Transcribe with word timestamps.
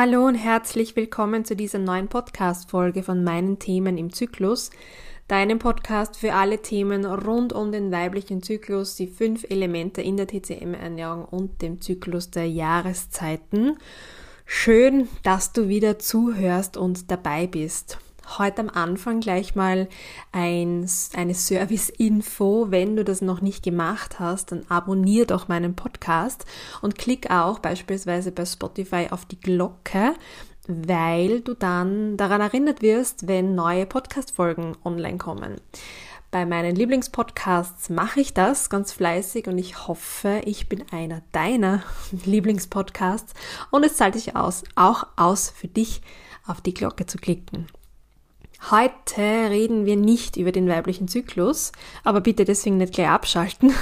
Hallo 0.00 0.26
und 0.26 0.36
herzlich 0.36 0.94
willkommen 0.94 1.44
zu 1.44 1.56
dieser 1.56 1.80
neuen 1.80 2.06
Podcast-Folge 2.06 3.02
von 3.02 3.24
meinen 3.24 3.58
Themen 3.58 3.98
im 3.98 4.12
Zyklus, 4.12 4.70
deinem 5.26 5.58
Podcast 5.58 6.16
für 6.16 6.34
alle 6.34 6.62
Themen 6.62 7.04
rund 7.04 7.52
um 7.52 7.72
den 7.72 7.90
weiblichen 7.90 8.40
Zyklus, 8.40 8.94
die 8.94 9.08
fünf 9.08 9.44
Elemente 9.50 10.00
in 10.00 10.16
der 10.16 10.28
TCM-Ernährung 10.28 11.24
und 11.24 11.62
dem 11.62 11.80
Zyklus 11.80 12.30
der 12.30 12.48
Jahreszeiten. 12.48 13.76
Schön, 14.46 15.08
dass 15.24 15.52
du 15.52 15.66
wieder 15.66 15.98
zuhörst 15.98 16.76
und 16.76 17.10
dabei 17.10 17.48
bist 17.48 17.98
heute 18.36 18.60
am 18.60 18.68
Anfang 18.68 19.20
gleich 19.20 19.54
mal 19.54 19.88
ein, 20.32 20.88
eine 21.14 21.34
Service-Info. 21.34 22.66
Wenn 22.70 22.96
du 22.96 23.04
das 23.04 23.22
noch 23.22 23.40
nicht 23.40 23.62
gemacht 23.62 24.20
hast, 24.20 24.52
dann 24.52 24.66
abonnier 24.68 25.26
doch 25.26 25.48
meinen 25.48 25.74
Podcast 25.74 26.44
und 26.82 26.98
klick 26.98 27.30
auch 27.30 27.60
beispielsweise 27.60 28.32
bei 28.32 28.44
Spotify 28.44 29.06
auf 29.10 29.24
die 29.24 29.40
Glocke, 29.40 30.14
weil 30.66 31.40
du 31.40 31.54
dann 31.54 32.16
daran 32.16 32.42
erinnert 32.42 32.82
wirst, 32.82 33.26
wenn 33.26 33.54
neue 33.54 33.86
Podcast-Folgen 33.86 34.76
online 34.84 35.18
kommen. 35.18 35.56
Bei 36.30 36.44
meinen 36.44 36.76
Lieblingspodcasts 36.76 37.88
mache 37.88 38.20
ich 38.20 38.34
das 38.34 38.68
ganz 38.68 38.92
fleißig 38.92 39.46
und 39.46 39.56
ich 39.56 39.88
hoffe, 39.88 40.42
ich 40.44 40.68
bin 40.68 40.84
einer 40.92 41.22
deiner 41.32 41.82
Lieblingspodcasts 42.26 43.32
und 43.70 43.82
es 43.84 43.96
zahlt 43.96 44.14
sich 44.14 44.36
aus, 44.36 44.64
auch 44.74 45.06
aus 45.16 45.48
für 45.48 45.68
dich 45.68 46.02
auf 46.46 46.60
die 46.60 46.74
Glocke 46.74 47.06
zu 47.06 47.16
klicken. 47.16 47.66
Heute 48.70 49.22
reden 49.22 49.86
wir 49.86 49.96
nicht 49.96 50.36
über 50.36 50.52
den 50.52 50.68
weiblichen 50.68 51.06
Zyklus, 51.08 51.72
aber 52.04 52.20
bitte 52.20 52.44
deswegen 52.44 52.76
nicht 52.76 52.92
gleich 52.92 53.08
abschalten, 53.08 53.72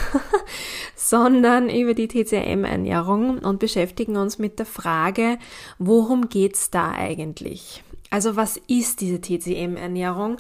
sondern 0.95 1.71
über 1.71 1.95
die 1.95 2.09
TCM-Ernährung 2.09 3.39
und 3.39 3.59
beschäftigen 3.59 4.17
uns 4.17 4.39
mit 4.39 4.59
der 4.59 4.67
Frage, 4.67 5.39
worum 5.79 6.29
geht's 6.29 6.71
da 6.71 6.93
eigentlich? 6.93 7.83
Also 8.11 8.37
was 8.37 8.59
ist 8.69 9.01
diese 9.01 9.21
TCM-Ernährung? 9.21 10.37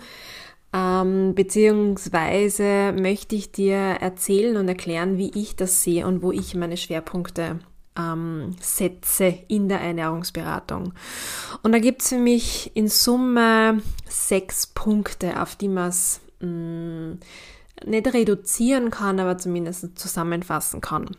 Ähm, 0.72 1.34
beziehungsweise 1.34 2.92
möchte 2.92 3.34
ich 3.34 3.52
dir 3.52 3.76
erzählen 3.76 4.58
und 4.58 4.68
erklären, 4.68 5.16
wie 5.16 5.30
ich 5.34 5.56
das 5.56 5.82
sehe 5.82 6.06
und 6.06 6.22
wo 6.22 6.30
ich 6.30 6.54
meine 6.54 6.76
Schwerpunkte 6.76 7.58
ähm, 7.96 8.56
setze 8.60 9.38
in 9.48 9.68
der 9.68 9.80
Ernährungsberatung. 9.80 10.92
Und 11.62 11.72
da 11.72 11.78
gibt 11.78 12.02
es 12.02 12.10
für 12.10 12.18
mich 12.18 12.70
in 12.74 12.88
Summe 12.88 13.82
sechs 14.08 14.66
Punkte, 14.66 15.40
auf 15.40 15.56
die 15.56 15.68
man 15.68 15.88
es 15.88 16.20
mm, 16.40 17.12
nicht 17.84 18.14
reduzieren 18.14 18.90
kann, 18.90 19.20
aber 19.20 19.38
zumindest 19.38 19.98
zusammenfassen 19.98 20.80
kann. 20.80 21.10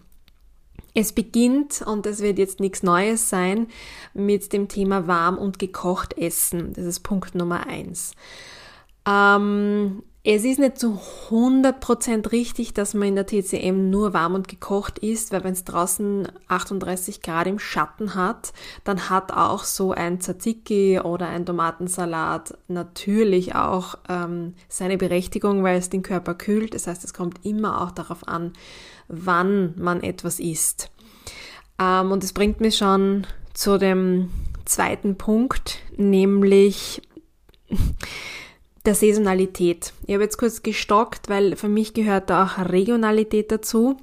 Es 0.93 1.13
beginnt, 1.13 1.83
und 1.83 2.07
das 2.07 2.21
wird 2.21 2.39
jetzt 2.39 2.59
nichts 2.59 2.81
Neues 2.81 3.29
sein, 3.29 3.67
mit 4.15 4.51
dem 4.51 4.67
Thema 4.67 5.05
warm 5.05 5.37
und 5.37 5.59
gekocht 5.59 6.17
essen. 6.17 6.73
Das 6.73 6.85
ist 6.85 7.01
Punkt 7.01 7.35
Nummer 7.35 7.67
eins. 7.67 8.13
Ähm, 9.07 10.01
es 10.29 10.43
ist 10.43 10.59
nicht 10.59 10.77
zu 10.77 10.99
100% 11.29 12.33
richtig, 12.33 12.73
dass 12.73 12.93
man 12.93 13.07
in 13.07 13.15
der 13.15 13.27
TCM 13.27 13.89
nur 13.89 14.13
warm 14.13 14.35
und 14.35 14.49
gekocht 14.49 14.99
isst, 14.99 15.31
weil 15.31 15.45
wenn 15.45 15.53
es 15.53 15.63
draußen 15.63 16.27
38 16.49 17.21
Grad 17.21 17.47
im 17.47 17.59
Schatten 17.59 18.13
hat, 18.13 18.51
dann 18.83 19.09
hat 19.09 19.31
auch 19.31 19.63
so 19.63 19.93
ein 19.93 20.19
Tzatziki 20.19 20.99
oder 20.99 21.29
ein 21.29 21.45
Tomatensalat 21.45 22.57
natürlich 22.67 23.55
auch 23.55 23.95
ähm, 24.09 24.55
seine 24.67 24.97
Berechtigung, 24.97 25.63
weil 25.63 25.77
es 25.77 25.89
den 25.89 26.03
Körper 26.03 26.33
kühlt. 26.33 26.73
Das 26.73 26.87
heißt, 26.87 27.05
es 27.05 27.13
kommt 27.13 27.45
immer 27.45 27.81
auch 27.81 27.91
darauf 27.91 28.27
an, 28.27 28.51
wann 29.07 29.75
man 29.77 30.03
etwas 30.03 30.41
isst. 30.41 30.91
Ähm, 31.79 32.11
und 32.11 32.25
es 32.25 32.33
bringt 32.33 32.59
mich 32.59 32.75
schon 32.75 33.25
zu 33.53 33.77
dem 33.77 34.29
zweiten 34.65 35.17
Punkt, 35.17 35.79
nämlich 35.95 37.01
der 38.87 38.95
Saisonalität. 38.95 39.93
Ich 40.07 40.13
habe 40.13 40.23
jetzt 40.23 40.37
kurz 40.37 40.63
gestockt, 40.63 41.29
weil 41.29 41.55
für 41.55 41.67
mich 41.67 41.93
gehört 41.93 42.29
da 42.29 42.45
auch 42.45 42.57
Regionalität 42.57 43.51
dazu, 43.51 43.97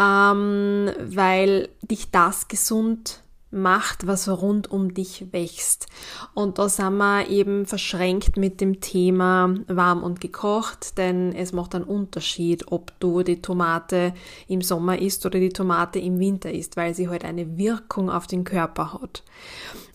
ähm, 0.00 0.90
weil 1.00 1.70
dich 1.82 2.10
das 2.10 2.48
gesund 2.48 3.22
macht, 3.50 4.06
was 4.06 4.28
rund 4.28 4.70
um 4.70 4.92
dich 4.92 5.32
wächst. 5.32 5.86
Und 6.34 6.58
da 6.58 6.68
sind 6.68 6.98
wir 6.98 7.28
eben 7.28 7.64
verschränkt 7.64 8.36
mit 8.36 8.60
dem 8.60 8.80
Thema 8.82 9.54
warm 9.66 10.02
und 10.02 10.20
gekocht, 10.20 10.98
denn 10.98 11.34
es 11.34 11.52
macht 11.52 11.74
einen 11.74 11.84
Unterschied, 11.84 12.70
ob 12.70 12.92
du 13.00 13.22
die 13.22 13.40
Tomate 13.40 14.12
im 14.48 14.60
Sommer 14.60 15.00
isst 15.00 15.24
oder 15.24 15.40
die 15.40 15.48
Tomate 15.48 15.98
im 15.98 16.18
Winter 16.18 16.52
isst, 16.52 16.76
weil 16.76 16.94
sie 16.94 17.08
halt 17.08 17.24
eine 17.24 17.56
Wirkung 17.56 18.10
auf 18.10 18.26
den 18.26 18.44
Körper 18.44 18.92
hat. 18.92 19.22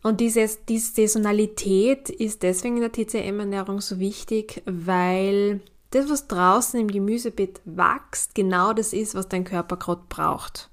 Und 0.03 0.19
diese, 0.19 0.47
diese 0.67 0.93
Saisonalität 0.93 2.09
ist 2.09 2.43
deswegen 2.43 2.75
in 2.75 2.81
der 2.81 2.91
TCM-Ernährung 2.91 3.79
so 3.79 3.99
wichtig, 3.99 4.61
weil 4.65 5.61
das, 5.91 6.09
was 6.09 6.27
draußen 6.27 6.79
im 6.79 6.89
Gemüsebeet 6.89 7.61
wächst, 7.65 8.35
genau 8.35 8.73
das 8.73 8.93
ist, 8.93 9.15
was 9.15 9.29
dein 9.29 9.45
Körper 9.45 9.77
gerade 9.77 10.03
braucht. 10.09 10.69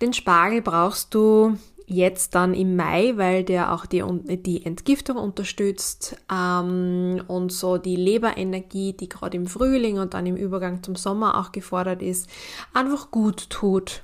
Den 0.00 0.14
Spargel 0.14 0.62
brauchst 0.62 1.14
du 1.14 1.56
jetzt 1.86 2.34
dann 2.34 2.54
im 2.54 2.76
Mai, 2.76 3.12
weil 3.16 3.44
der 3.44 3.72
auch 3.72 3.84
die, 3.84 4.02
die 4.38 4.64
Entgiftung 4.64 5.16
unterstützt 5.16 6.16
ähm, 6.32 7.22
und 7.28 7.52
so 7.52 7.76
die 7.76 7.96
Leberenergie, 7.96 8.94
die 8.94 9.08
gerade 9.08 9.36
im 9.36 9.46
Frühling 9.46 9.98
und 9.98 10.14
dann 10.14 10.26
im 10.26 10.36
Übergang 10.36 10.82
zum 10.82 10.96
Sommer 10.96 11.38
auch 11.38 11.52
gefordert 11.52 12.02
ist, 12.02 12.30
einfach 12.72 13.10
gut 13.10 13.50
tut. 13.50 14.02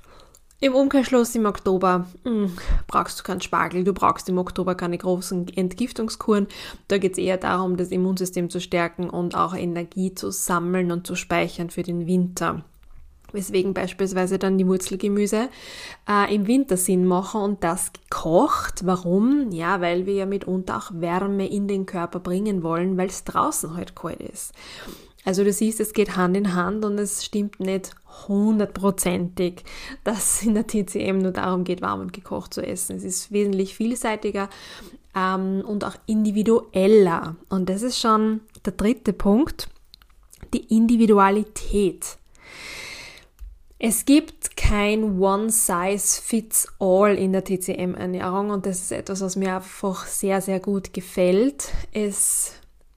Im 0.60 0.74
Umkehrschluss 0.74 1.36
im 1.36 1.46
Oktober 1.46 2.08
mh, 2.24 2.30
hm, 2.30 2.56
brauchst 2.88 3.20
du 3.20 3.22
keinen 3.22 3.40
Spargel, 3.40 3.84
du 3.84 3.92
brauchst 3.92 4.28
im 4.28 4.38
Oktober 4.38 4.74
keine 4.74 4.98
großen 4.98 5.46
Entgiftungskuren. 5.56 6.48
Da 6.88 6.98
geht 6.98 7.12
es 7.12 7.18
eher 7.18 7.36
darum, 7.36 7.76
das 7.76 7.90
Immunsystem 7.90 8.50
zu 8.50 8.60
stärken 8.60 9.08
und 9.08 9.36
auch 9.36 9.54
Energie 9.54 10.14
zu 10.14 10.32
sammeln 10.32 10.90
und 10.90 11.06
zu 11.06 11.14
speichern 11.14 11.70
für 11.70 11.84
den 11.84 12.08
Winter. 12.08 12.64
Weswegen 13.30 13.72
beispielsweise 13.72 14.38
dann 14.40 14.58
die 14.58 14.66
Wurzelgemüse 14.66 15.48
äh, 16.08 16.34
im 16.34 16.48
Winter 16.48 16.76
Sinn 16.76 17.04
machen 17.04 17.40
und 17.40 17.62
das 17.62 17.92
gekocht. 17.92 18.84
Warum? 18.84 19.52
Ja, 19.52 19.80
weil 19.80 20.06
wir 20.06 20.14
ja 20.14 20.26
mitunter 20.26 20.78
auch 20.78 20.90
Wärme 20.92 21.46
in 21.46 21.68
den 21.68 21.86
Körper 21.86 22.18
bringen 22.18 22.64
wollen, 22.64 22.96
weil 22.96 23.08
es 23.08 23.22
draußen 23.22 23.76
halt 23.76 23.94
kalt 23.94 24.20
ist. 24.20 24.54
Also 25.24 25.44
du 25.44 25.52
siehst, 25.52 25.80
es 25.80 25.92
geht 25.92 26.16
Hand 26.16 26.36
in 26.36 26.54
Hand 26.54 26.84
und 26.84 26.98
es 26.98 27.24
stimmt 27.24 27.60
nicht 27.60 27.94
hundertprozentig, 28.28 29.64
dass 30.04 30.40
es 30.40 30.46
in 30.46 30.54
der 30.54 30.66
TCM 30.66 31.18
nur 31.18 31.32
darum 31.32 31.64
geht, 31.64 31.82
warm 31.82 32.00
und 32.00 32.12
gekocht 32.12 32.54
zu 32.54 32.66
essen. 32.66 32.96
Es 32.96 33.04
ist 33.04 33.30
wesentlich 33.32 33.74
vielseitiger 33.74 34.48
ähm, 35.14 35.62
und 35.66 35.84
auch 35.84 35.96
individueller. 36.06 37.36
Und 37.48 37.68
das 37.68 37.82
ist 37.82 37.98
schon 37.98 38.40
der 38.64 38.72
dritte 38.72 39.12
Punkt, 39.12 39.68
die 40.54 40.74
Individualität. 40.74 42.16
Es 43.80 44.04
gibt 44.04 44.56
kein 44.56 45.20
One-Size-Fits-All 45.20 47.14
in 47.14 47.32
der 47.32 47.44
TCM-Ernährung 47.44 48.50
und 48.50 48.66
das 48.66 48.80
ist 48.80 48.90
etwas, 48.90 49.20
was 49.20 49.36
mir 49.36 49.54
einfach 49.54 50.04
sehr, 50.06 50.40
sehr 50.40 50.58
gut 50.58 50.92
gefällt. 50.92 51.72
Es 51.92 52.54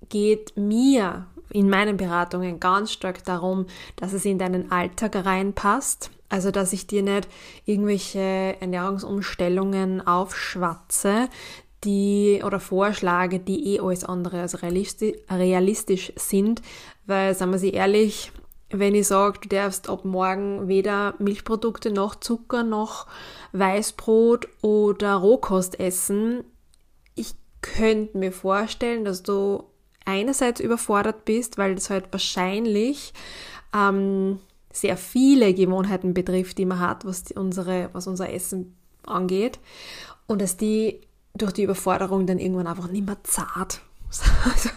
geht 0.09 0.57
mir 0.57 1.27
in 1.51 1.69
meinen 1.69 1.97
Beratungen 1.97 2.59
ganz 2.59 2.91
stark 2.91 3.23
darum, 3.23 3.65
dass 3.95 4.13
es 4.13 4.25
in 4.25 4.37
deinen 4.37 4.71
Alltag 4.71 5.15
reinpasst. 5.25 6.11
Also, 6.29 6.51
dass 6.51 6.71
ich 6.71 6.87
dir 6.87 7.03
nicht 7.03 7.27
irgendwelche 7.65 8.55
Ernährungsumstellungen 8.59 10.05
aufschwatze, 10.05 11.27
die 11.83 12.41
oder 12.45 12.59
vorschlage, 12.59 13.39
die 13.39 13.75
eh 13.75 13.79
alles 13.79 14.05
andere 14.05 14.41
als 14.41 14.61
realistisch, 14.61 15.17
realistisch 15.29 16.13
sind, 16.15 16.61
weil, 17.05 17.35
sagen 17.35 17.51
wir 17.51 17.59
sie 17.59 17.71
ehrlich, 17.71 18.31
wenn 18.69 18.95
ich 18.95 19.07
sage, 19.07 19.39
du 19.41 19.49
darfst 19.49 19.89
ab 19.89 20.05
morgen 20.05 20.67
weder 20.67 21.15
Milchprodukte 21.19 21.91
noch 21.91 22.15
Zucker 22.15 22.63
noch 22.63 23.07
Weißbrot 23.51 24.47
oder 24.61 25.15
Rohkost 25.15 25.79
essen, 25.79 26.43
ich 27.15 27.33
könnte 27.61 28.17
mir 28.17 28.31
vorstellen, 28.31 29.03
dass 29.03 29.23
du 29.23 29.65
einerseits 30.05 30.59
überfordert 30.59 31.25
bist, 31.25 31.57
weil 31.57 31.75
das 31.75 31.89
halt 31.89 32.05
wahrscheinlich 32.11 33.13
ähm, 33.75 34.39
sehr 34.71 34.97
viele 34.97 35.53
Gewohnheiten 35.53 36.13
betrifft, 36.13 36.57
die 36.57 36.65
man 36.65 36.79
hat, 36.79 37.05
was 37.05 37.23
die, 37.23 37.35
unsere, 37.35 37.89
was 37.93 38.07
unser 38.07 38.31
Essen 38.31 38.75
angeht. 39.05 39.59
Und 40.27 40.41
dass 40.41 40.57
die 40.57 41.01
durch 41.33 41.53
die 41.53 41.63
Überforderung 41.63 42.25
dann 42.25 42.39
irgendwann 42.39 42.67
einfach 42.67 42.89
nicht 42.89 43.05
mehr 43.05 43.17
zart. 43.23 43.81
Also, 44.43 44.69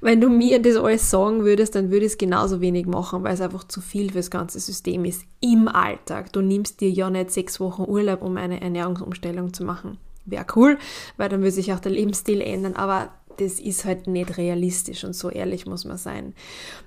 wenn 0.00 0.20
du 0.20 0.28
mir 0.28 0.60
das 0.60 0.76
alles 0.76 1.08
sagen 1.08 1.44
würdest, 1.44 1.76
dann 1.76 1.90
würde 1.92 2.06
ich 2.06 2.12
es 2.12 2.18
genauso 2.18 2.60
wenig 2.60 2.86
machen, 2.86 3.22
weil 3.22 3.34
es 3.34 3.40
einfach 3.40 3.64
zu 3.64 3.80
viel 3.80 4.10
fürs 4.10 4.30
ganze 4.30 4.58
System 4.58 5.04
ist 5.04 5.24
im 5.40 5.68
Alltag. 5.68 6.32
Du 6.32 6.40
nimmst 6.40 6.80
dir 6.80 6.90
ja 6.90 7.08
nicht 7.08 7.30
sechs 7.30 7.60
Wochen 7.60 7.82
Urlaub, 7.82 8.22
um 8.22 8.36
eine 8.36 8.60
Ernährungsumstellung 8.60 9.52
zu 9.52 9.64
machen. 9.64 9.98
Wäre 10.24 10.46
cool, 10.56 10.78
weil 11.16 11.28
dann 11.28 11.40
würde 11.40 11.52
sich 11.52 11.72
auch 11.72 11.80
der 11.80 11.92
Lebensstil 11.92 12.40
ändern, 12.40 12.74
aber 12.74 13.10
das 13.38 13.60
ist 13.60 13.84
halt 13.84 14.06
nicht 14.06 14.36
realistisch 14.36 15.04
und 15.04 15.14
so 15.14 15.30
ehrlich 15.30 15.66
muss 15.66 15.84
man 15.84 15.98
sein. 15.98 16.34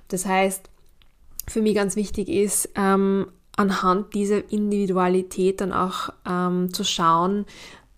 Das 0.08 0.26
heißt, 0.26 0.68
für 1.48 1.62
mich 1.62 1.74
ganz 1.74 1.96
wichtig 1.96 2.28
ist, 2.28 2.70
ähm, 2.74 3.26
anhand 3.56 4.14
dieser 4.14 4.50
Individualität 4.52 5.60
dann 5.60 5.72
auch 5.72 6.10
ähm, 6.28 6.72
zu 6.72 6.84
schauen, 6.84 7.46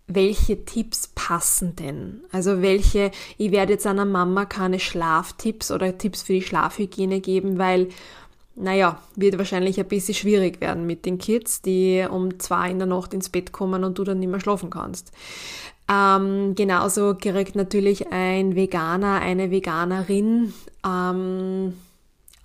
welche 0.06 0.64
Tipps 0.64 1.08
passen 1.14 1.76
denn? 1.76 2.22
Also 2.32 2.62
welche, 2.62 3.10
ich 3.36 3.52
werde 3.52 3.74
jetzt 3.74 3.86
einer 3.86 4.06
Mama 4.06 4.46
keine 4.46 4.80
Schlaftipps 4.80 5.70
oder 5.70 5.98
Tipps 5.98 6.22
für 6.22 6.32
die 6.32 6.42
Schlafhygiene 6.42 7.20
geben, 7.20 7.58
weil, 7.58 7.88
naja, 8.60 9.00
wird 9.14 9.38
wahrscheinlich 9.38 9.78
ein 9.78 9.88
bisschen 9.88 10.14
schwierig 10.14 10.60
werden 10.60 10.86
mit 10.86 11.06
den 11.06 11.18
Kids, 11.18 11.62
die 11.62 12.06
um 12.10 12.38
zwei 12.38 12.70
in 12.70 12.78
der 12.78 12.86
Nacht 12.86 13.14
ins 13.14 13.28
Bett 13.28 13.52
kommen 13.52 13.84
und 13.84 13.98
du 13.98 14.04
dann 14.04 14.18
nicht 14.18 14.30
mehr 14.30 14.40
schlafen 14.40 14.70
kannst. 14.70 15.12
Ähm, 15.90 16.54
genauso 16.54 17.14
kriegt 17.14 17.56
natürlich 17.56 18.12
ein 18.12 18.54
Veganer, 18.54 19.20
eine 19.20 19.50
Veganerin 19.50 20.52
ähm, 20.86 21.74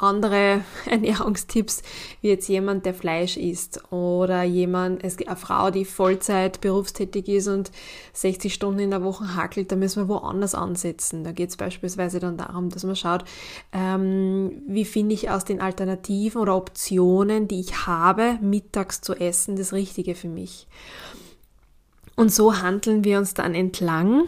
andere 0.04 0.62
Ernährungstipps 0.86 1.82
wie 2.22 2.30
jetzt 2.30 2.48
jemand, 2.48 2.86
der 2.86 2.94
Fleisch 2.94 3.38
isst 3.38 3.92
oder 3.92 4.44
jemand, 4.44 5.04
es 5.04 5.18
gibt 5.18 5.30
eine 5.30 5.38
Frau, 5.38 5.72
die 5.72 5.86
Vollzeit 5.86 6.62
berufstätig 6.62 7.28
ist 7.28 7.48
und 7.48 7.72
60 8.14 8.54
Stunden 8.54 8.80
in 8.80 8.92
der 8.92 9.04
Woche 9.04 9.36
hackelt, 9.36 9.72
da 9.72 9.76
müssen 9.76 10.04
wir 10.04 10.10
woanders 10.10 10.56
ansetzen. 10.56 11.24
Da 11.24 11.32
geht 11.32 11.50
es 11.50 11.58
beispielsweise 11.58 12.20
dann 12.20 12.38
darum, 12.38 12.70
dass 12.70 12.84
man 12.84 12.96
schaut, 12.96 13.24
ähm, 13.72 14.62
wie 14.68 14.86
finde 14.86 15.16
ich 15.16 15.30
aus 15.30 15.46
den 15.46 15.62
Alternativen 15.62 16.42
oder 16.42 16.56
Optionen, 16.56 17.48
die 17.48 17.60
ich 17.60 17.88
habe, 17.88 18.38
mittags 18.42 19.02
zu 19.02 19.14
essen, 19.16 19.56
das 19.56 19.74
Richtige 19.74 20.16
für 20.16 20.30
mich. 20.30 20.68
Und 22.16 22.32
so 22.32 22.62
handeln 22.62 23.04
wir 23.04 23.18
uns 23.18 23.34
dann 23.34 23.56
entlang 23.56 24.26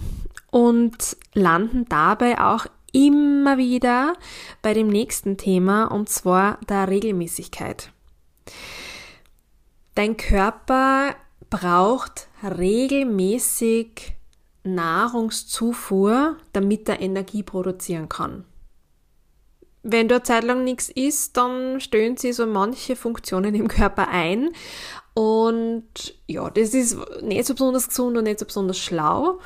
und 0.49 1.17
landen 1.33 1.85
dabei 1.89 2.39
auch 2.39 2.65
immer 2.95 3.57
wieder 3.57 4.13
bei 4.61 4.73
dem 4.73 4.87
nächsten 4.87 5.37
Thema 5.37 5.85
und 5.85 6.07
zwar 6.07 6.59
der 6.69 6.87
Regelmäßigkeit. 6.87 7.91
Dein 9.95 10.15
Körper 10.15 11.15
braucht 11.49 12.27
regelmäßig 12.43 14.15
Nahrungszufuhr, 14.63 16.37
damit 16.53 16.87
er 16.89 17.01
Energie 17.01 17.43
produzieren 17.43 18.09
kann. 18.09 18.45
Wenn 19.83 20.07
du 20.07 20.15
eine 20.15 20.23
Zeit 20.23 20.43
lang 20.43 20.63
nichts 20.63 20.89
isst, 20.89 21.37
dann 21.37 21.79
stöhnen 21.79 22.17
sie 22.17 22.33
so 22.33 22.47
manche 22.47 22.95
Funktionen 22.95 23.53
im 23.53 23.67
Körper 23.67 24.07
ein. 24.07 24.49
Und 25.13 26.15
ja, 26.27 26.49
das 26.49 26.73
ist 26.73 26.97
nicht 27.21 27.45
so 27.45 27.53
besonders 27.53 27.89
gesund 27.89 28.17
und 28.17 28.23
nicht 28.23 28.39
so 28.39 28.45
besonders 28.45 28.79
schlau. 28.79 29.39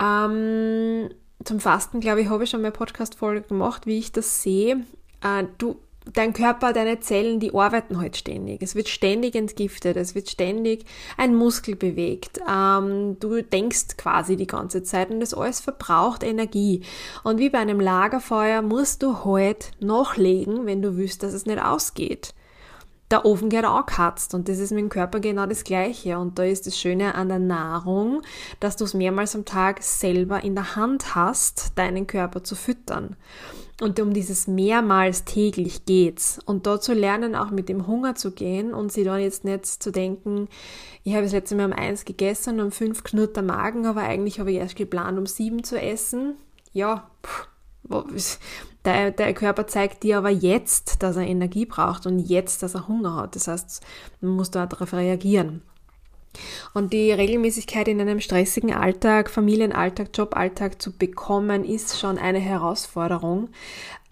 Ähm, 0.00 1.10
zum 1.44 1.60
Fasten, 1.60 2.00
glaube 2.00 2.20
ich, 2.20 2.28
habe 2.28 2.44
ich 2.44 2.50
schon 2.50 2.62
mal 2.62 2.72
Podcast-Folge 2.72 3.42
gemacht, 3.42 3.86
wie 3.86 3.98
ich 3.98 4.12
das 4.12 4.42
sehe. 4.42 4.84
Äh, 5.22 5.44
du, 5.58 5.76
dein 6.12 6.32
Körper, 6.32 6.72
deine 6.72 7.00
Zellen, 7.00 7.40
die 7.40 7.54
arbeiten 7.54 8.00
halt 8.00 8.16
ständig. 8.16 8.62
Es 8.62 8.74
wird 8.74 8.88
ständig 8.88 9.34
entgiftet, 9.34 9.96
es 9.96 10.14
wird 10.14 10.28
ständig 10.28 10.84
ein 11.16 11.34
Muskel 11.34 11.76
bewegt. 11.76 12.40
Ähm, 12.48 13.18
du 13.20 13.42
denkst 13.42 13.96
quasi 13.96 14.36
die 14.36 14.46
ganze 14.46 14.82
Zeit 14.82 15.10
und 15.10 15.20
das 15.20 15.34
alles 15.34 15.60
verbraucht 15.60 16.22
Energie. 16.22 16.82
Und 17.22 17.38
wie 17.38 17.50
bei 17.50 17.58
einem 17.58 17.80
Lagerfeuer 17.80 18.62
musst 18.62 19.02
du 19.02 19.24
halt 19.24 19.72
nachlegen, 19.80 20.66
wenn 20.66 20.82
du 20.82 20.96
willst, 20.96 21.22
dass 21.22 21.32
es 21.32 21.46
nicht 21.46 21.62
ausgeht 21.62 22.34
der 23.12 23.26
Ofen 23.26 23.50
geht 23.50 23.64
angekatzt 23.64 24.34
und 24.34 24.48
das 24.48 24.58
ist 24.58 24.70
mit 24.70 24.80
dem 24.80 24.88
Körper 24.88 25.20
genau 25.20 25.46
das 25.46 25.64
Gleiche. 25.64 26.18
Und 26.18 26.38
da 26.38 26.44
ist 26.44 26.66
das 26.66 26.78
Schöne 26.78 27.14
an 27.14 27.28
der 27.28 27.38
Nahrung, 27.38 28.22
dass 28.58 28.76
du 28.76 28.84
es 28.84 28.94
mehrmals 28.94 29.36
am 29.36 29.44
Tag 29.44 29.82
selber 29.82 30.42
in 30.42 30.54
der 30.54 30.74
Hand 30.76 31.14
hast, 31.14 31.72
deinen 31.76 32.06
Körper 32.06 32.42
zu 32.42 32.54
füttern. 32.54 33.16
Und 33.80 34.00
um 34.00 34.14
dieses 34.14 34.46
mehrmals 34.46 35.24
täglich 35.24 35.84
geht's. 35.84 36.38
Und 36.46 36.66
da 36.66 36.80
zu 36.80 36.94
lernen, 36.94 37.34
auch 37.34 37.50
mit 37.50 37.68
dem 37.68 37.86
Hunger 37.86 38.14
zu 38.14 38.30
gehen 38.30 38.72
und 38.72 38.92
sie 38.92 39.04
dann 39.04 39.20
jetzt 39.20 39.44
nicht 39.44 39.66
zu 39.66 39.90
denken, 39.90 40.48
ich 41.04 41.12
habe 41.14 41.24
das 41.24 41.32
letzte 41.32 41.56
Mal 41.56 41.66
um 41.66 41.72
eins 41.72 42.04
gegessen, 42.04 42.60
um 42.60 42.70
fünf 42.70 43.02
knurrt 43.04 43.36
der 43.36 43.42
Magen, 43.42 43.86
aber 43.86 44.02
eigentlich 44.02 44.40
habe 44.40 44.52
ich 44.52 44.58
erst 44.58 44.76
geplant, 44.76 45.18
um 45.18 45.26
sieben 45.26 45.64
zu 45.64 45.80
essen. 45.80 46.36
Ja, 46.72 47.10
pff, 47.26 47.48
der, 48.84 49.10
der 49.10 49.34
Körper 49.34 49.66
zeigt 49.66 50.02
dir 50.02 50.18
aber 50.18 50.30
jetzt, 50.30 51.02
dass 51.02 51.16
er 51.16 51.26
Energie 51.26 51.66
braucht 51.66 52.06
und 52.06 52.18
jetzt, 52.18 52.62
dass 52.62 52.74
er 52.74 52.88
Hunger 52.88 53.16
hat. 53.16 53.36
Das 53.36 53.48
heißt, 53.48 53.82
man 54.20 54.32
muss 54.32 54.50
da 54.50 54.66
darauf 54.66 54.92
reagieren. 54.92 55.62
Und 56.72 56.92
die 56.92 57.12
Regelmäßigkeit 57.12 57.88
in 57.88 58.00
einem 58.00 58.20
stressigen 58.20 58.72
Alltag, 58.72 59.28
Familienalltag, 59.28 60.08
Joballtag 60.14 60.80
zu 60.80 60.96
bekommen, 60.96 61.64
ist 61.64 61.98
schon 61.98 62.18
eine 62.18 62.38
Herausforderung 62.38 63.50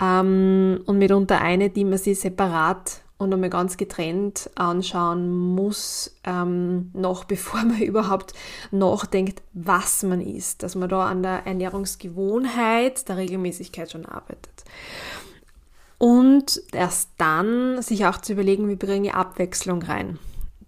ähm, 0.01 0.83
und 0.85 0.99
mitunter 0.99 1.41
eine, 1.41 1.71
die 1.71 1.85
man 1.85 1.99
sich 1.99 2.21
separat 2.21 3.01
und 3.21 3.35
einmal 3.35 3.51
ganz 3.51 3.77
getrennt 3.77 4.49
anschauen 4.55 5.31
muss, 5.31 6.17
ähm, 6.25 6.91
noch 6.95 7.25
bevor 7.33 7.63
man 7.63 7.83
überhaupt 7.83 8.33
nachdenkt, 8.71 9.43
was 9.53 10.03
man 10.03 10.21
isst, 10.23 10.63
dass 10.63 10.75
man 10.75 10.89
da 10.89 11.07
an 11.07 11.23
der 11.23 11.47
Ernährungsgewohnheit, 11.47 13.09
der 13.09 13.19
Regelmäßigkeit 13.19 13.91
schon 13.91 14.07
arbeitet. 14.07 14.65
Und 15.99 16.63
erst 16.73 17.11
dann 17.19 17.83
sich 17.83 18.07
auch 18.07 18.17
zu 18.19 18.33
überlegen, 18.33 18.71
wie 18.71 18.77
bringe 18.77 19.09
ich 19.09 19.15
Abwechslung 19.15 19.83
rein. 19.83 20.19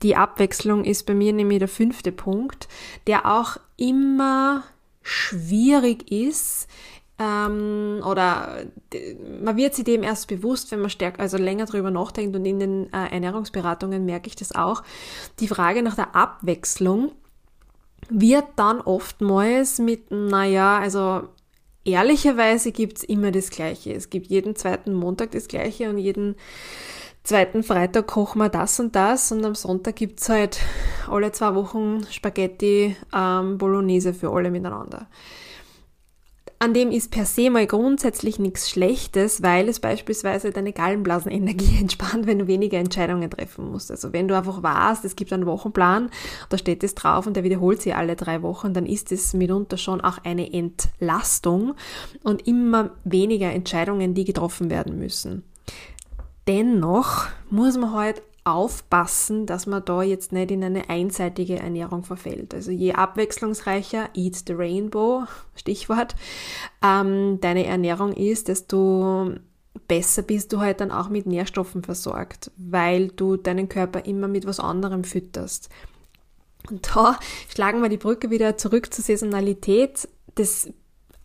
Die 0.03 0.15
Abwechslung 0.15 0.85
ist 0.85 1.07
bei 1.07 1.15
mir 1.15 1.33
nämlich 1.33 1.61
der 1.61 1.69
fünfte 1.69 2.13
Punkt, 2.13 2.69
der 3.07 3.25
auch 3.25 3.57
immer 3.79 4.65
schwierig 5.01 6.13
ist, 6.13 6.69
ähm, 7.23 8.03
oder 8.05 8.65
man 9.43 9.57
wird 9.57 9.75
sich 9.75 9.85
dem 9.85 10.03
erst 10.03 10.29
bewusst, 10.29 10.71
wenn 10.71 10.81
man 10.81 10.91
stärker, 10.91 11.21
also 11.21 11.37
länger 11.37 11.67
darüber 11.67 11.91
nachdenkt 11.91 12.35
und 12.35 12.45
in 12.45 12.59
den 12.59 12.93
äh, 12.93 13.13
Ernährungsberatungen 13.13 14.05
merke 14.05 14.29
ich 14.29 14.37
das 14.37 14.55
auch. 14.55 14.83
Die 15.41 15.49
Frage 15.49 15.83
nach 15.83 15.95
der 15.95 16.15
Abwechslung 16.15 17.13
wird 18.09 18.45
dann 18.57 18.81
oftmals 18.81 19.79
mit, 19.79 20.11
naja, 20.11 20.79
also 20.79 21.29
ehrlicherweise 21.85 22.73
gibt's 22.73 23.03
immer 23.05 23.31
das 23.31 23.51
Gleiche. 23.51 23.93
Es 23.93 24.11
gibt 24.11 24.27
jeden 24.29 24.57
zweiten 24.57 24.93
Montag 24.93 25.33
das 25.33 25.49
Gleiche 25.49 25.89
und 25.89 25.99
jeden 25.99 26.37
zweiten 27.25 27.63
Freitag 27.63 28.09
kochen 28.09 28.41
wir 28.41 28.49
das 28.49 28.81
und 28.81 28.97
das 28.97 29.31
und 29.33 29.45
am 29.45 29.55
Sonntag 29.55 29.97
gibt's 29.97 30.29
halt 30.29 30.61
alle 31.09 31.33
zwei 31.33 31.55
Wochen 31.55 32.05
Spaghetti 32.11 32.97
ähm, 33.15 33.59
Bolognese 33.59 34.13
für 34.13 34.31
alle 34.31 34.51
miteinander. 34.51 35.07
An 36.63 36.75
dem 36.75 36.93
ist 36.93 37.11
per 37.11 37.27
se 37.27 37.51
mal 37.51 37.67
grundsätzlich 37.67 38.39
nichts 38.39 38.71
Schlechtes, 38.71 39.43
weil 39.43 39.69
es 39.69 39.81
beispielsweise 39.81 40.53
deine 40.53 40.73
Gallenblasenenergie 40.73 41.77
entspannt, 41.81 42.29
wenn 42.29 42.39
du 42.39 42.47
weniger 42.47 42.79
Entscheidungen 42.79 43.29
treffen 43.29 43.73
musst. 43.73 43.91
Also 43.91 44.13
wenn 44.13 44.29
du 44.29 44.37
einfach 44.37 44.63
weißt, 44.63 45.05
es 45.05 45.17
gibt 45.17 45.33
einen 45.33 45.47
Wochenplan, 45.47 46.09
da 46.51 46.59
steht 46.59 46.85
es 46.85 46.95
drauf 46.95 47.27
und 47.27 47.35
der 47.35 47.43
wiederholt 47.43 47.83
sich 47.83 47.97
alle 47.97 48.15
drei 48.15 48.43
Wochen, 48.43 48.75
dann 48.75 48.87
ist 48.87 49.11
es 49.11 49.35
mitunter 49.35 49.77
schon 49.77 50.01
auch 50.01 50.19
eine 50.23 50.53
Entlastung 50.53 51.75
und 52.23 52.47
immer 52.47 52.91
weniger 53.03 53.51
Entscheidungen, 53.51 54.15
die 54.15 54.25
getroffen 54.25 54.71
werden 54.71 55.01
müssen. 55.01 55.43
Dennoch 56.47 57.27
muss 57.51 57.77
man 57.77 57.93
halt 57.93 58.23
aufpassen, 58.45 59.47
dass 59.47 59.67
man 59.67 59.85
da 59.85 60.03
jetzt 60.03 60.33
nicht 60.33 60.51
in 60.51 60.65
eine 60.65 60.89
einseitige 60.89 61.59
Ernährung 61.59 62.03
verfällt. 62.03 62.55
Also 62.55 62.71
je 62.71 62.93
abwechslungsreicher, 62.93 64.11
eat 64.15 64.43
the 64.47 64.53
rainbow, 64.53 65.25
Stichwort, 65.55 66.17
ähm, 66.83 67.39
deine 67.41 67.67
Ernährung 67.67 68.13
ist, 68.13 68.49
desto 68.49 69.33
besser 69.89 70.23
bist 70.23 70.53
du 70.53 70.61
halt 70.61 70.81
dann 70.81 70.91
auch 70.91 71.09
mit 71.09 71.27
Nährstoffen 71.27 71.83
versorgt, 71.83 72.51
weil 72.57 73.09
du 73.09 73.37
deinen 73.37 73.69
Körper 73.69 74.05
immer 74.05 74.29
mit 74.29 74.47
was 74.47 74.61
anderem 74.61 75.05
fütterst. 75.05 75.69
Und 76.71 76.89
da 76.95 77.19
schlagen 77.49 77.83
wir 77.83 77.89
die 77.89 77.97
Brücke 77.97 78.31
wieder 78.31 78.57
zurück 78.57 78.93
zur 78.93 79.05
Saisonalität. 79.05 80.09
Das 80.35 80.69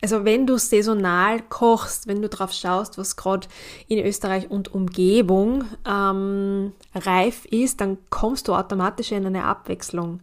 also 0.00 0.24
wenn 0.24 0.46
du 0.46 0.58
saisonal 0.58 1.40
kochst, 1.48 2.06
wenn 2.06 2.22
du 2.22 2.28
drauf 2.28 2.52
schaust, 2.52 2.98
was 2.98 3.16
gerade 3.16 3.48
in 3.88 4.04
Österreich 4.04 4.50
und 4.50 4.72
Umgebung 4.72 5.64
ähm, 5.86 6.72
reif 6.94 7.44
ist, 7.46 7.80
dann 7.80 7.98
kommst 8.10 8.48
du 8.48 8.54
automatisch 8.54 9.12
in 9.12 9.26
eine 9.26 9.44
Abwechslung, 9.44 10.20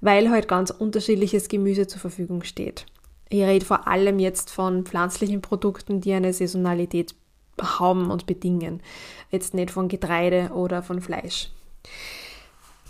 weil 0.00 0.30
halt 0.30 0.48
ganz 0.48 0.70
unterschiedliches 0.70 1.48
Gemüse 1.48 1.86
zur 1.86 2.00
Verfügung 2.00 2.42
steht. 2.42 2.86
Ich 3.28 3.42
rede 3.42 3.64
vor 3.64 3.86
allem 3.86 4.18
jetzt 4.18 4.50
von 4.50 4.84
pflanzlichen 4.84 5.42
Produkten, 5.42 6.00
die 6.00 6.12
eine 6.12 6.32
Saisonalität 6.32 7.14
haben 7.60 8.10
und 8.10 8.26
bedingen, 8.26 8.82
jetzt 9.30 9.54
nicht 9.54 9.70
von 9.70 9.88
Getreide 9.88 10.50
oder 10.54 10.82
von 10.82 11.00
Fleisch. 11.00 11.50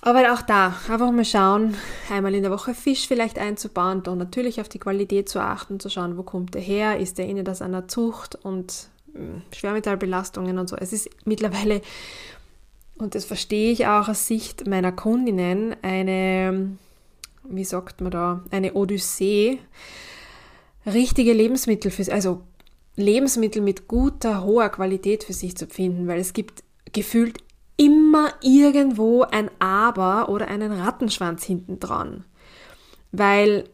Aber 0.09 0.33
auch 0.33 0.41
da, 0.41 0.75
einfach 0.89 1.13
mal 1.13 1.23
schauen, 1.23 1.75
einmal 2.11 2.35
in 2.35 2.43
der 2.43 2.51
Woche 2.51 2.73
Fisch 2.73 3.07
vielleicht 3.07 3.39
einzubauen, 3.39 4.03
dann 4.03 4.17
natürlich 4.17 4.59
auf 4.59 4.67
die 4.71 4.79
Qualität 4.79 5.29
zu 5.29 5.39
achten, 5.39 5.81
zu 5.81 5.91
schauen, 5.91 6.17
wo 6.17 6.23
kommt 6.23 6.55
der 6.55 6.63
her, 6.63 6.99
ist 6.99 7.19
der 7.19 7.27
inne 7.27 7.45
das 7.45 7.61
einer 7.61 7.89
Zucht 7.89 8.35
und 8.35 8.89
hm, 9.13 9.43
Schwermetallbelastungen 9.55 10.59
und 10.59 10.67
so. 10.67 10.77
Es 10.77 10.95
ist 10.95 11.11
mittlerweile, 11.27 11.83
und 12.97 13.15
das 13.15 13.27
verstehe 13.27 13.71
ich 13.71 13.87
auch 13.87 14.09
aus 14.09 14.27
Sicht 14.27 14.67
meiner 14.67 14.93
Kundinnen, 14.93 15.77
eine, 15.83 16.79
wie 17.45 17.65
sagt 17.65 18.01
man 18.01 18.11
da, 18.11 18.43
eine 18.51 18.73
Odyssee, 18.73 19.59
richtige 20.87 21.35
Lebensmittel 21.35 21.91
für, 21.91 22.11
also 22.11 22.41
Lebensmittel 22.97 23.61
mit 23.61 23.89
guter, 23.89 24.43
hoher 24.43 24.71
Qualität 24.71 25.25
für 25.25 25.35
sich 25.35 25.55
zu 25.55 25.67
finden, 25.67 26.09
weil 26.09 26.19
es 26.19 26.33
gibt 26.33 26.65
gefühlt 26.95 27.43
immer 27.79 28.35
irgendwo 28.43 29.23
ein 29.23 29.51
Aber 29.61 30.29
oder 30.29 30.49
einen 30.49 30.73
Rattenschwanz 30.73 31.45
hinten 31.45 31.81
dran. 31.81 32.25
Weil 33.13 33.65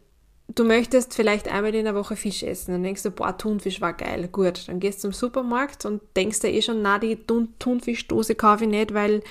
du 0.53 0.63
möchtest 0.63 1.15
vielleicht 1.15 1.47
einmal 1.47 1.75
in 1.75 1.85
der 1.85 1.95
Woche 1.95 2.15
Fisch 2.15 2.43
essen. 2.43 2.71
Dann 2.71 2.83
denkst 2.83 3.03
du, 3.03 3.11
boah, 3.11 3.37
Thunfisch 3.37 3.81
war 3.81 3.93
geil. 3.93 4.29
Gut, 4.31 4.67
dann 4.67 4.79
gehst 4.79 4.99
du 4.99 5.09
zum 5.09 5.11
Supermarkt 5.11 5.85
und 5.85 6.01
denkst 6.15 6.39
dir 6.39 6.53
eh 6.53 6.61
schon, 6.61 6.81
na, 6.81 6.99
die 6.99 7.17
Thunfischdose 7.59 8.35
kaufe 8.35 8.63
ich 8.63 8.69
nicht, 8.69 8.93
weil 8.93 9.21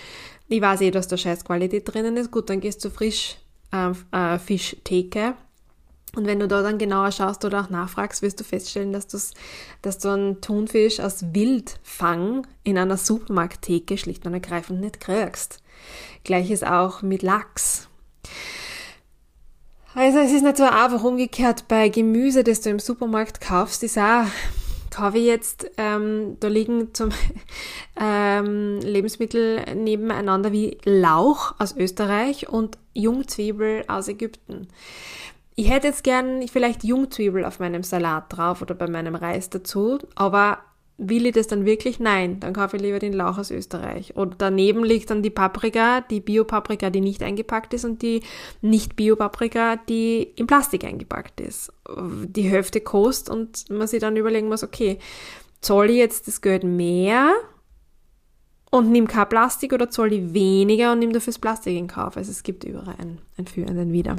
ich 0.49 0.61
weiß 0.61 0.83
eh, 0.83 0.91
dass 0.91 1.09
da 1.09 1.17
Scheißqualität 1.17 1.83
drinnen 1.87 2.17
ist. 2.17 2.31
Gut, 2.31 2.51
dann 2.51 2.61
gehst 2.61 2.85
du 2.85 2.91
frisch 2.91 3.37
äh, 3.73 3.93
äh, 4.13 4.39
Fischtheke. 4.39 5.35
Und 6.15 6.27
wenn 6.27 6.41
du 6.41 6.49
da 6.49 6.63
dann 6.63 6.79
genauer 6.79 7.13
schaust 7.13 7.45
oder 7.45 7.61
auch 7.61 7.71
nachfragst, 7.71 8.23
wirst 8.23 8.41
du 8.41 8.45
feststellen, 8.45 8.93
dass, 8.93 9.33
dass 9.83 9.99
du 9.99 10.09
einen 10.09 10.41
Thunfisch 10.41 11.01
aus 11.01 11.35
Wildfang 11.35 12.47
in 12.63 12.79
einer 12.79 12.97
Supermarkttheke 12.97 13.99
schlicht 13.99 14.27
und 14.27 14.35
ergreifend 14.35 14.81
nicht 14.81 15.01
kriegst. 15.01 15.63
Gleiches 16.23 16.63
auch 16.63 17.03
mit 17.03 17.23
Lachs. 17.23 17.89
Also 19.95 20.19
es 20.19 20.33
ist 20.33 20.43
nicht 20.43 20.57
so 20.57 20.65
einfach 20.65 21.05
umgekehrt 21.05 21.69
bei 21.69 21.89
Gemüse, 21.89 22.43
das 22.43 22.61
du 22.61 22.71
im 22.71 22.79
Supermarkt 22.79 23.41
kaufst, 23.41 23.83
ist 23.83 23.99
auch 23.99 24.27
kaufe 24.95 25.19
ich 25.19 25.25
jetzt, 25.25 25.71
ähm, 25.77 26.37
da 26.41 26.49
liegen 26.49 26.95
zum 26.95 27.11
ähm, 28.01 28.79
Lebensmittel 28.81 29.75
nebeneinander 29.75 30.53
wie 30.53 30.79
Lauch 30.85 31.55
aus 31.59 31.77
Österreich 31.77 32.49
und 32.49 32.79
Jungzwiebel 32.93 33.85
aus 33.89 34.09
Ägypten. 34.09 34.69
Ich 35.57 35.71
hätte 35.71 35.89
jetzt 35.89 36.05
gern 36.05 36.47
vielleicht 36.49 36.85
Jungzwiebel 36.85 37.45
auf 37.45 37.61
meinem 37.61 37.83
Salat 37.83 38.37
drauf 38.37 38.61
oder 38.61 38.75
bei 38.75 38.89
meinem 38.89 39.15
Reis 39.15 39.51
dazu, 39.51 39.99
aber 40.15 40.59
Will 40.97 41.27
ich 41.27 41.33
das 41.33 41.49
dann 41.49 41.67
wirklich? 41.67 41.99
Nein, 41.99 42.39
dann 42.39 42.53
kaufe 42.53 42.77
ich 42.77 42.83
lieber 42.83 43.01
den 43.01 43.15
Lauch 43.15 43.37
aus 43.37 43.51
Österreich. 43.51 44.15
Und 44.15 44.37
daneben 44.39 44.85
liegt 44.85 45.11
dann 45.11 45.25
die 45.25 45.31
Paprika, 45.31 46.03
die 46.03 46.21
Bio-Paprika, 46.21 46.89
die 46.89 47.01
nicht 47.01 47.21
eingepackt 47.21 47.75
ist 47.75 47.85
und 47.85 48.01
die 48.01 48.23
nicht-Bio-Paprika, 48.63 49.75
die 49.89 50.23
in 50.23 50.47
Plastik 50.47 50.85
eingepackt 50.85 51.41
ist. 51.41 51.73
Die 51.99 52.49
Hälfte 52.49 52.81
kostet 52.81 53.35
und 53.35 53.69
man 53.71 53.89
sich 53.89 53.99
dann 53.99 54.17
überlegen 54.17 54.47
muss, 54.47 54.63
okay, 54.63 55.01
zahle 55.61 55.91
ich 55.91 55.99
jetzt 55.99 56.29
das 56.29 56.41
Geld 56.41 56.63
mehr 56.63 57.33
und 58.71 58.93
nimm 58.93 59.09
kein 59.09 59.29
Plastik 59.29 59.73
oder 59.73 59.91
zahle 59.91 60.15
ich 60.15 60.33
weniger 60.33 60.93
und 60.93 61.01
nimm 61.01 61.13
dafür 61.13 61.33
das 61.33 61.41
Plastik 61.41 61.77
in 61.77 61.89
Kauf? 61.89 62.17
Also 62.17 62.31
es 62.31 62.45
gibt 62.45 62.63
überall 62.63 62.95
einen, 63.01 63.19
einen 63.37 63.49
Für 63.49 63.63
und 63.63 63.71
einen 63.71 63.93
Wider. 63.93 64.15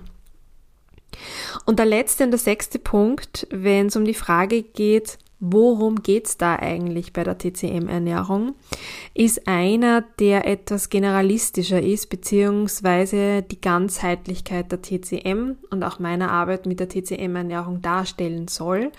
Und 1.66 1.80
der 1.80 1.86
letzte 1.86 2.24
und 2.24 2.32
der 2.32 2.40
sechste 2.40 2.80
Punkt, 2.80 3.48
wenn 3.52 3.88
es 3.88 3.96
um 3.96 4.06
die 4.06 4.14
Frage 4.14 4.64
geht, 4.64 5.18
worum 5.40 6.02
geht's 6.02 6.38
da 6.38 6.56
eigentlich 6.56 7.14
bei 7.14 7.24
der 7.24 7.38
TCM-Ernährung, 7.38 8.56
ist 9.14 9.48
einer, 9.48 10.04
der 10.20 10.48
etwas 10.48 10.90
generalistischer 10.90 11.82
ist, 11.82 12.10
beziehungsweise 12.10 13.44
die 13.44 13.60
Ganzheitlichkeit 13.60 14.72
der 14.72 14.82
TCM 14.82 15.58
und 15.70 15.84
auch 15.84 16.00
meiner 16.00 16.32
Arbeit 16.32 16.66
mit 16.66 16.80
der 16.80 16.90
TCM-Ernährung 16.90 17.82
darstellen 17.82 18.48
soll. 18.48 18.92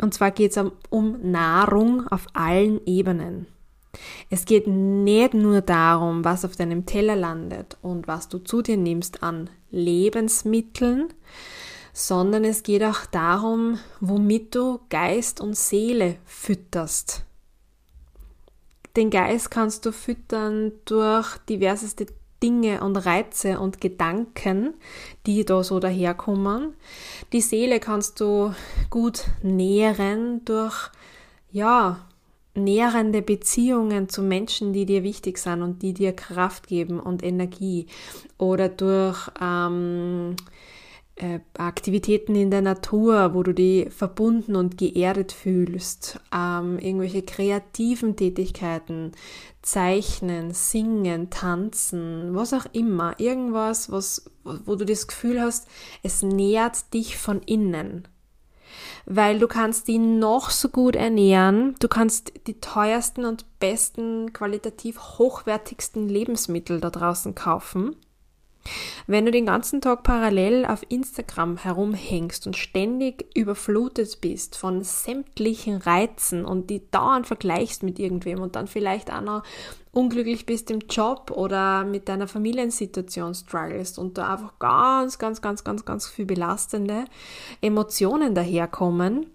Und 0.00 0.14
zwar 0.14 0.30
geht 0.30 0.56
es 0.56 0.64
um 0.90 1.18
Nahrung 1.22 2.06
auf 2.08 2.26
allen 2.32 2.80
Ebenen. 2.86 3.46
Es 4.30 4.44
geht 4.44 4.66
nicht 4.66 5.34
nur 5.34 5.60
darum, 5.60 6.24
was 6.24 6.44
auf 6.44 6.54
deinem 6.54 6.86
Teller 6.86 7.16
landet 7.16 7.78
und 7.82 8.06
was 8.06 8.28
du 8.28 8.38
zu 8.38 8.62
dir 8.62 8.76
nimmst 8.76 9.22
an 9.22 9.50
Lebensmitteln, 9.70 11.12
sondern 11.92 12.44
es 12.44 12.62
geht 12.62 12.84
auch 12.84 13.06
darum, 13.06 13.78
womit 14.00 14.54
du 14.54 14.80
Geist 14.88 15.40
und 15.40 15.56
Seele 15.56 16.16
fütterst. 16.24 17.24
Den 18.96 19.10
Geist 19.10 19.50
kannst 19.50 19.86
du 19.86 19.92
füttern 19.92 20.72
durch 20.84 21.38
diverseste 21.48 22.06
Dinge 22.42 22.82
und 22.82 22.96
Reize 22.96 23.58
und 23.58 23.80
Gedanken, 23.80 24.74
die 25.26 25.44
da 25.44 25.62
so 25.64 25.80
daherkommen. 25.80 26.74
Die 27.32 27.40
Seele 27.40 27.80
kannst 27.80 28.20
du 28.20 28.54
gut 28.90 29.24
nähren 29.42 30.44
durch, 30.44 30.90
ja, 31.50 32.07
nährende 32.58 33.22
Beziehungen 33.22 34.08
zu 34.08 34.22
Menschen, 34.22 34.72
die 34.72 34.86
dir 34.86 35.02
wichtig 35.02 35.38
sind 35.38 35.62
und 35.62 35.82
die 35.82 35.94
dir 35.94 36.12
Kraft 36.12 36.68
geben 36.68 37.00
und 37.00 37.22
Energie. 37.22 37.86
Oder 38.38 38.68
durch 38.68 39.30
ähm, 39.40 40.36
äh, 41.18 41.40
Aktivitäten 41.56 42.34
in 42.34 42.50
der 42.50 42.62
Natur, 42.62 43.34
wo 43.34 43.42
du 43.42 43.52
dich 43.52 43.92
verbunden 43.92 44.56
und 44.56 44.78
geerdet 44.78 45.32
fühlst, 45.32 46.20
ähm, 46.34 46.78
irgendwelche 46.78 47.22
kreativen 47.22 48.16
Tätigkeiten, 48.16 49.12
Zeichnen, 49.62 50.52
Singen, 50.54 51.30
Tanzen, 51.30 52.34
was 52.34 52.52
auch 52.52 52.66
immer, 52.72 53.18
irgendwas, 53.18 53.90
was, 53.90 54.30
wo 54.44 54.76
du 54.76 54.84
das 54.84 55.08
Gefühl 55.08 55.40
hast, 55.40 55.68
es 56.02 56.22
nährt 56.22 56.94
dich 56.94 57.16
von 57.16 57.42
innen. 57.42 58.06
Weil 59.10 59.38
du 59.38 59.48
kannst 59.48 59.88
die 59.88 59.98
noch 59.98 60.50
so 60.50 60.68
gut 60.68 60.94
ernähren, 60.94 61.74
du 61.80 61.88
kannst 61.88 62.32
die 62.46 62.60
teuersten 62.60 63.24
und 63.24 63.46
besten, 63.58 64.34
qualitativ 64.34 65.00
hochwertigsten 65.18 66.10
Lebensmittel 66.10 66.78
da 66.78 66.90
draußen 66.90 67.34
kaufen 67.34 67.96
wenn 69.08 69.24
du 69.24 69.30
den 69.30 69.46
ganzen 69.46 69.80
Tag 69.80 70.02
parallel 70.02 70.66
auf 70.66 70.84
Instagram 70.90 71.56
herumhängst 71.56 72.46
und 72.46 72.58
ständig 72.58 73.24
überflutet 73.34 74.20
bist 74.20 74.54
von 74.54 74.84
sämtlichen 74.84 75.78
Reizen 75.78 76.44
und 76.44 76.68
die 76.68 76.82
dauernd 76.90 77.26
vergleichst 77.26 77.82
mit 77.82 77.98
irgendwem 77.98 78.40
und 78.40 78.54
dann 78.54 78.66
vielleicht 78.66 79.10
auch 79.10 79.22
noch 79.22 79.42
unglücklich 79.92 80.44
bist 80.44 80.70
im 80.70 80.80
Job 80.90 81.30
oder 81.30 81.84
mit 81.84 82.06
deiner 82.10 82.28
Familiensituation 82.28 83.34
strugglest 83.34 83.98
und 83.98 84.18
da 84.18 84.34
einfach 84.34 84.58
ganz, 84.58 85.18
ganz, 85.18 85.40
ganz, 85.40 85.64
ganz, 85.64 85.86
ganz 85.86 86.06
viel 86.06 86.26
belastende 86.26 87.06
Emotionen 87.62 88.34
daherkommen, 88.34 89.26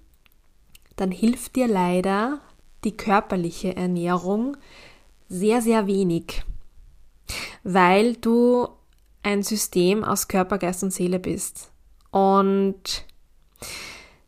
dann 0.97 1.09
hilft 1.09 1.55
dir 1.55 1.67
leider 1.67 2.41
die 2.83 2.95
körperliche 2.95 3.75
Ernährung 3.75 4.55
sehr, 5.29 5.63
sehr 5.63 5.87
wenig, 5.87 6.43
weil 7.63 8.13
du 8.17 8.67
ein 9.23 9.41
System 9.43 10.03
aus 10.03 10.27
Körper, 10.27 10.57
Geist 10.57 10.83
und 10.83 10.91
Seele 10.91 11.19
bist. 11.19 11.71
Und 12.11 13.05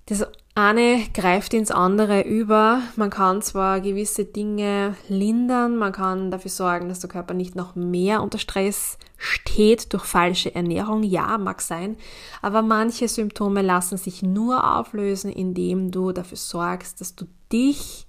das 0.08 0.26
eine 0.58 1.04
greift 1.14 1.54
ins 1.54 1.70
andere 1.70 2.22
über. 2.22 2.82
Man 2.96 3.10
kann 3.10 3.42
zwar 3.42 3.82
gewisse 3.82 4.24
Dinge 4.24 4.96
lindern, 5.10 5.76
man 5.76 5.92
kann 5.92 6.32
dafür 6.32 6.50
sorgen, 6.50 6.88
dass 6.88 7.02
der 7.02 7.10
Körper 7.10 7.34
nicht 7.34 7.56
noch 7.56 7.76
mehr 7.76 8.24
unter 8.24 8.38
Stress 8.38 8.98
steht 9.18 9.92
durch 9.92 10.06
falsche 10.06 10.56
Ernährung. 10.56 11.04
Ja, 11.04 11.38
mag 11.38 11.62
sein. 11.62 11.98
Aber 12.42 12.62
manche 12.62 13.10
Symptome 13.10 13.62
lassen 13.62 13.98
sich 13.98 14.24
nur 14.24 14.78
auflösen, 14.78 15.30
indem 15.30 15.92
du 15.92 16.14
dafür 16.14 16.38
sorgst, 16.38 17.02
dass 17.02 17.16
du 17.16 17.26
dich 17.52 18.08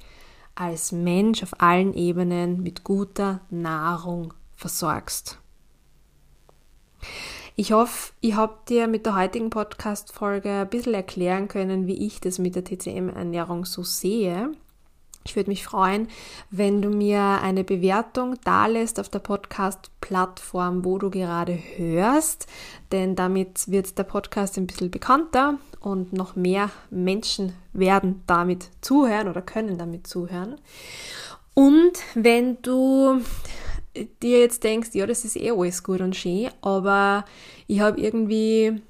als 0.54 0.92
Mensch 0.92 1.42
auf 1.42 1.60
allen 1.60 1.94
Ebenen 1.94 2.62
mit 2.62 2.84
guter 2.84 3.40
Nahrung 3.50 4.32
versorgst. 4.54 5.38
Ich 7.58 7.72
hoffe, 7.72 8.12
ich 8.20 8.34
habe 8.34 8.54
dir 8.68 8.86
mit 8.86 9.06
der 9.06 9.16
heutigen 9.16 9.48
Podcast-Folge 9.48 10.50
ein 10.50 10.68
bisschen 10.68 10.92
erklären 10.94 11.48
können, 11.48 11.86
wie 11.86 12.06
ich 12.06 12.20
das 12.20 12.38
mit 12.38 12.54
der 12.54 12.64
TCM-Ernährung 12.64 13.64
so 13.64 13.82
sehe. 13.82 14.52
Ich 15.24 15.34
würde 15.34 15.50
mich 15.50 15.64
freuen, 15.64 16.08
wenn 16.50 16.82
du 16.82 16.88
mir 16.88 17.20
eine 17.20 17.64
Bewertung 17.64 18.36
dalässt 18.44 19.00
auf 19.00 19.08
der 19.08 19.18
Podcast-Plattform, 19.18 20.84
wo 20.84 20.98
du 20.98 21.10
gerade 21.10 21.58
hörst, 21.76 22.46
denn 22.92 23.16
damit 23.16 23.68
wird 23.68 23.98
der 23.98 24.04
Podcast 24.04 24.56
ein 24.56 24.68
bisschen 24.68 24.90
bekannter 24.90 25.58
und 25.80 26.12
noch 26.12 26.36
mehr 26.36 26.70
Menschen 26.90 27.54
werden 27.72 28.22
damit 28.26 28.70
zuhören 28.82 29.28
oder 29.28 29.42
können 29.42 29.78
damit 29.78 30.06
zuhören. 30.06 30.60
Und 31.54 31.92
wenn 32.14 32.60
du 32.62 33.20
dir 34.22 34.40
jetzt 34.40 34.64
denkst, 34.64 34.90
ja, 34.92 35.06
das 35.06 35.24
ist 35.24 35.36
eh 35.36 35.50
alles 35.50 35.82
gut 35.82 36.00
und 36.00 36.14
schön, 36.14 36.50
aber 36.62 37.24
ich 37.66 37.80
habe 37.80 38.00
irgendwie 38.00 38.82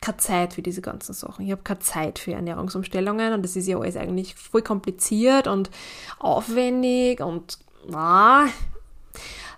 keine 0.00 0.18
Zeit 0.18 0.54
für 0.54 0.62
diese 0.62 0.82
ganzen 0.82 1.14
Sachen. 1.14 1.44
Ich 1.44 1.52
habe 1.52 1.62
keine 1.62 1.80
Zeit 1.80 2.18
für 2.18 2.32
Ernährungsumstellungen 2.32 3.32
und 3.32 3.42
das 3.42 3.56
ist 3.56 3.66
ja 3.66 3.78
alles 3.78 3.96
eigentlich 3.96 4.34
voll 4.34 4.62
kompliziert 4.62 5.46
und 5.46 5.70
aufwendig 6.18 7.20
und 7.20 7.58
na, 7.88 8.46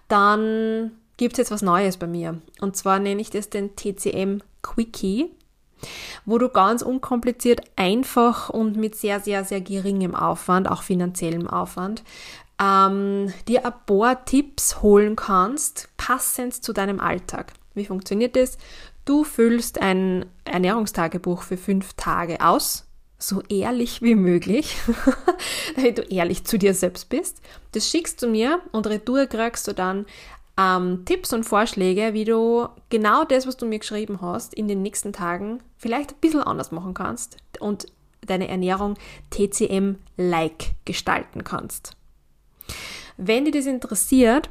dann 0.08 0.92
gibt 1.16 1.34
es 1.34 1.38
jetzt 1.38 1.50
was 1.50 1.62
Neues 1.62 1.96
bei 1.96 2.06
mir. 2.06 2.40
Und 2.60 2.76
zwar 2.76 2.98
nenne 2.98 3.20
ich 3.20 3.30
das 3.30 3.50
den 3.50 3.76
TCM 3.76 4.40
Quickie, 4.62 5.30
wo 6.24 6.38
du 6.38 6.48
ganz 6.48 6.82
unkompliziert, 6.82 7.60
einfach 7.76 8.48
und 8.48 8.76
mit 8.76 8.94
sehr, 8.94 9.20
sehr, 9.20 9.44
sehr 9.44 9.60
geringem 9.60 10.14
Aufwand, 10.14 10.68
auch 10.70 10.82
finanziellem 10.82 11.48
Aufwand, 11.48 12.02
ähm, 12.60 13.32
dir 13.46 13.64
ein 13.64 13.72
paar 13.86 14.24
Tipps 14.24 14.82
holen 14.82 15.16
kannst, 15.16 15.88
passend 15.96 16.54
zu 16.54 16.72
deinem 16.72 17.00
Alltag. 17.00 17.52
Wie 17.74 17.84
funktioniert 17.84 18.36
das? 18.36 18.58
Du 19.04 19.24
füllst 19.24 19.80
ein 19.80 20.26
Ernährungstagebuch 20.44 21.42
für 21.42 21.56
fünf 21.56 21.94
Tage 21.94 22.40
aus, 22.40 22.86
so 23.18 23.42
ehrlich 23.48 24.02
wie 24.02 24.14
möglich, 24.14 24.76
damit 25.76 25.98
du 25.98 26.02
ehrlich 26.02 26.44
zu 26.44 26.58
dir 26.58 26.74
selbst 26.74 27.08
bist. 27.08 27.40
Das 27.72 27.88
schickst 27.88 28.22
du 28.22 28.28
mir 28.28 28.60
und 28.72 28.86
retour 28.86 29.26
kriegst 29.26 29.66
du 29.66 29.72
dann 29.72 30.06
ähm, 30.58 31.04
Tipps 31.04 31.32
und 31.32 31.44
Vorschläge, 31.44 32.12
wie 32.12 32.24
du 32.24 32.68
genau 32.90 33.24
das, 33.24 33.46
was 33.46 33.56
du 33.56 33.66
mir 33.66 33.78
geschrieben 33.78 34.20
hast, 34.20 34.54
in 34.54 34.68
den 34.68 34.82
nächsten 34.82 35.12
Tagen 35.12 35.60
vielleicht 35.76 36.12
ein 36.12 36.20
bisschen 36.20 36.42
anders 36.42 36.72
machen 36.72 36.94
kannst 36.94 37.36
und 37.60 37.86
deine 38.26 38.48
Ernährung 38.48 38.94
TCM-like 39.30 40.74
gestalten 40.84 41.44
kannst. 41.44 41.97
Wenn 43.16 43.44
dir 43.44 43.52
das 43.52 43.66
interessiert, 43.66 44.50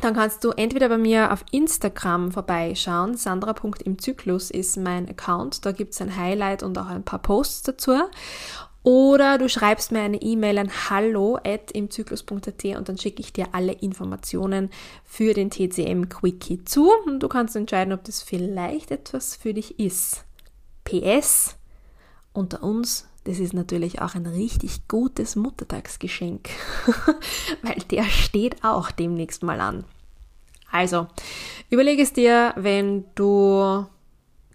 dann 0.00 0.14
kannst 0.14 0.44
du 0.44 0.50
entweder 0.50 0.88
bei 0.88 0.98
mir 0.98 1.32
auf 1.32 1.44
Instagram 1.50 2.30
vorbeischauen. 2.30 3.16
Sandra.imzyklus 3.16 4.50
ist 4.50 4.76
mein 4.76 5.08
Account. 5.08 5.64
Da 5.64 5.72
gibt 5.72 5.94
es 5.94 6.02
ein 6.02 6.16
Highlight 6.16 6.62
und 6.62 6.76
auch 6.78 6.88
ein 6.88 7.02
paar 7.02 7.20
Posts 7.20 7.62
dazu. 7.62 7.94
Oder 8.82 9.38
du 9.38 9.48
schreibst 9.48 9.90
mir 9.90 10.02
eine 10.02 10.22
E-Mail 10.22 10.58
an 10.58 10.70
hallo.imzyklus.at 10.88 12.64
und 12.76 12.88
dann 12.88 12.98
schicke 12.98 13.20
ich 13.20 13.32
dir 13.32 13.48
alle 13.50 13.72
Informationen 13.72 14.70
für 15.02 15.34
den 15.34 15.50
TCM 15.50 16.08
Quickie 16.08 16.62
zu 16.64 16.92
und 17.04 17.18
du 17.20 17.26
kannst 17.26 17.56
entscheiden, 17.56 17.92
ob 17.92 18.04
das 18.04 18.22
vielleicht 18.22 18.92
etwas 18.92 19.34
für 19.34 19.54
dich 19.54 19.80
ist. 19.80 20.24
PS, 20.84 21.56
unter 22.32 22.62
uns, 22.62 23.08
das 23.26 23.40
ist 23.40 23.54
natürlich 23.54 24.00
auch 24.00 24.14
ein 24.14 24.26
richtig 24.26 24.86
gutes 24.86 25.34
Muttertagsgeschenk, 25.34 26.48
weil 27.62 27.76
der 27.90 28.04
steht 28.04 28.62
auch 28.64 28.92
demnächst 28.92 29.42
mal 29.42 29.60
an. 29.60 29.84
Also, 30.70 31.08
überlege 31.68 32.02
es 32.02 32.12
dir, 32.12 32.52
wenn 32.56 33.04
du 33.16 33.86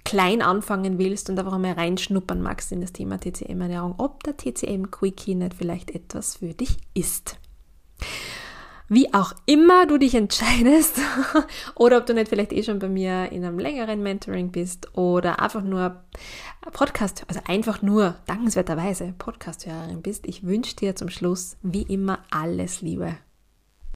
klein 0.06 0.42
anfangen 0.42 0.98
willst 0.98 1.30
und 1.30 1.38
einfach 1.38 1.58
mal 1.58 1.74
reinschnuppern 1.74 2.42
magst 2.42 2.72
in 2.72 2.82
das 2.82 2.94
Thema 2.94 3.20
TCM-Ernährung, 3.20 3.96
ob 3.98 4.24
der 4.24 4.38
TCM-Quickie 4.38 5.36
nicht 5.36 5.54
vielleicht 5.54 5.92
etwas 5.92 6.38
für 6.38 6.54
dich 6.54 6.78
ist. 6.94 7.38
Wie 8.94 9.14
auch 9.14 9.32
immer 9.46 9.86
du 9.86 9.98
dich 9.98 10.16
entscheidest 10.16 11.00
oder 11.76 11.96
ob 11.96 12.08
du 12.08 12.14
nicht 12.14 12.28
vielleicht 12.28 12.52
eh 12.52 12.62
schon 12.62 12.80
bei 12.80 12.90
mir 12.90 13.32
in 13.32 13.46
einem 13.46 13.58
längeren 13.58 14.04
Mentoring 14.04 14.52
bist 14.52 14.98
oder 14.98 15.40
einfach 15.40 15.64
nur 15.64 16.04
Podcast, 16.74 17.24
also 17.30 17.40
einfach 17.48 17.82
nur 17.82 18.16
dankenswerterweise 18.28 19.14
Podcast-Hörerin 19.18 20.02
bist, 20.02 20.28
ich 20.28 20.46
wünsche 20.46 20.76
dir 20.76 20.94
zum 20.94 21.08
Schluss 21.08 21.56
wie 21.62 21.84
immer 21.84 22.20
alles 22.32 22.82
Liebe 22.82 23.16